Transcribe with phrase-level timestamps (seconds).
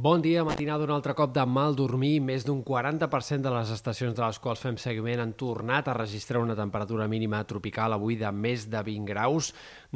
[0.00, 2.20] Bon dia, matinada un altre cop de mal dormir.
[2.22, 6.38] Més d'un 40% de les estacions de les quals fem seguiment han tornat a registrar
[6.38, 9.48] una temperatura mínima tropical avui de més de 20 graus,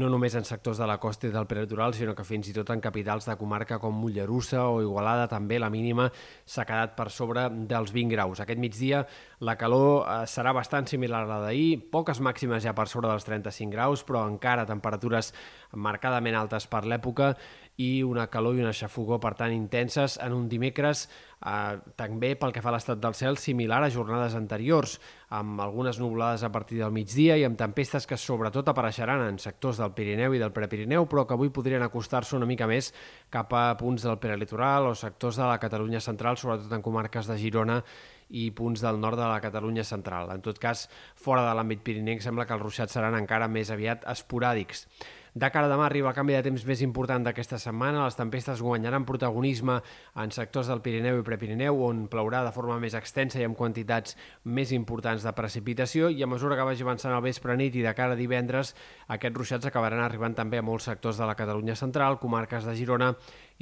[0.00, 2.72] no només en sectors de la costa i del prelitoral, sinó que fins i tot
[2.72, 6.08] en capitals de comarca com Mollerussa o Igualada també la mínima
[6.46, 8.40] s'ha quedat per sobre dels 20 graus.
[8.40, 9.02] Aquest migdia
[9.44, 13.28] la calor eh, serà bastant similar a la d'ahir, poques màximes ja per sobre dels
[13.28, 15.34] 35 graus, però encara temperatures
[15.76, 17.34] marcadament altes per l'època
[17.80, 22.52] i una calor i una xafogó, per tant, intenses en un dimecres eh, també pel
[22.52, 24.98] que fa a l'estat del cel similar a jornades anteriors,
[25.32, 29.80] amb algunes nuvolades a partir del migdia i amb tempestes que sobretot apareixeran en sectors
[29.80, 32.90] del Pirineu i del Prepirineu, però que avui podrien acostar-se una mica més
[33.32, 37.38] cap a punts del prelitoral o sectors de la Catalunya central, sobretot en comarques de
[37.40, 37.80] Girona
[38.30, 40.28] i punts del nord de la Catalunya central.
[40.34, 40.84] En tot cas,
[41.16, 44.84] fora de l'àmbit pirinenc, sembla que els ruixats seran encara més aviat esporàdics.
[45.34, 48.02] De cara a demà arriba el canvi de temps més important d'aquesta setmana.
[48.02, 49.76] Les tempestes guanyaran protagonisme
[50.18, 54.16] en sectors del Pirineu i Prepirineu, on plourà de forma més extensa i amb quantitats
[54.42, 57.92] més importants de precipitació, i a mesura que vagi avançant el vespre nit i de
[57.94, 58.72] cara a divendres,
[59.06, 63.12] aquests ruixats acabaran arribant també a molts sectors de la Catalunya central, comarques de Girona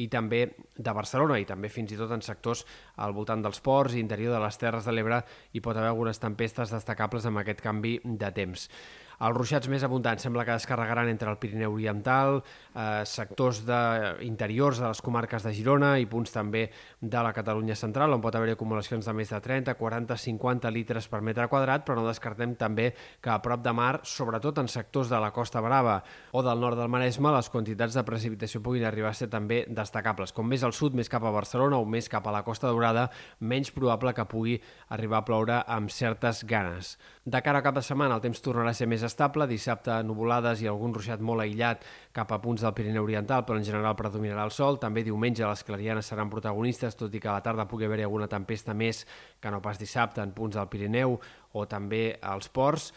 [0.00, 0.40] i també
[0.72, 2.64] de Barcelona, i també fins i tot en sectors
[2.96, 5.20] al voltant dels ports i interior de les Terres de l'Ebre
[5.52, 8.70] hi pot haver algunes tempestes destacables amb aquest canvi de temps.
[9.18, 12.36] Els ruixats més abundants sembla que descarregaran entre el Pirineu Oriental,
[12.70, 13.78] eh, sectors de,
[14.22, 16.68] interiors de les comarques de Girona i punts també
[17.00, 21.08] de la Catalunya central, on pot haver acumulacions de més de 30, 40, 50 litres
[21.10, 25.10] per metre quadrat, però no descartem també que a prop de mar, sobretot en sectors
[25.10, 25.98] de la Costa Brava
[26.30, 30.30] o del nord del Maresme, les quantitats de precipitació puguin arribar a ser també destacables.
[30.30, 33.08] Com més al sud, més cap a Barcelona o més cap a la Costa Daurada,
[33.40, 34.60] menys probable que pugui
[34.94, 36.94] arribar a ploure amb certes ganes.
[37.26, 40.62] De cara a cap de setmana, el temps tornarà a ser més estable, dissabte nuvolades
[40.62, 41.82] i algun ruixat molt aïllat
[42.14, 44.78] cap a punts del Pirineu Oriental, però en general predominarà el sol.
[44.78, 48.30] També diumenge les clarianes seran protagonistes, tot i que a la tarda pugui haver-hi alguna
[48.30, 49.04] tempesta més
[49.40, 51.18] que no pas dissabte en punts del Pirineu
[51.52, 52.92] o també als ports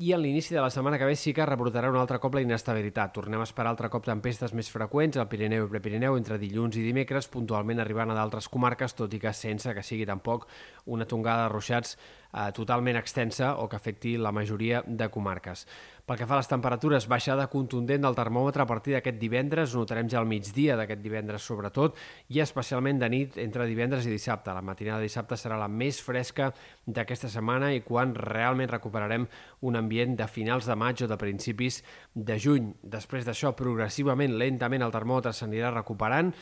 [0.00, 2.42] i a l'inici de la setmana que ve sí que rebrotarà un altre cop la
[2.44, 3.10] inestabilitat.
[3.16, 6.84] Tornem a esperar altre cop tempestes més freqüents al Pirineu i Prepirineu entre dilluns i
[6.86, 10.46] dimecres, puntualment arribant a d'altres comarques, tot i que sense que sigui tampoc
[10.86, 11.96] una tongada de ruixats
[12.32, 15.66] eh, totalment extensa o que afecti la majoria de comarques.
[16.08, 20.08] Pel que fa a les temperatures, baixada contundent del termòmetre a partir d'aquest divendres, notarem
[20.08, 21.98] ja al migdia d'aquest divendres sobretot,
[22.32, 24.54] i especialment de nit entre divendres i dissabte.
[24.56, 26.48] La matinada de dissabte serà la més fresca
[26.86, 29.28] d'aquesta setmana i quan realment recuperarem
[29.68, 31.82] un ambient de finals de maig o de principis
[32.14, 32.72] de juny.
[32.84, 36.34] Després d'això, progressivament, lentament, el termòmetre s'anirà recuperant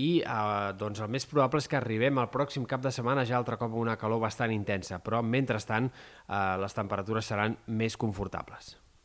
[0.00, 3.36] i eh, doncs el més probable és que arribem al pròxim cap de setmana ja
[3.40, 8.76] altre cop una calor bastant intensa, però mentrestant eh, les temperatures seran més confortables.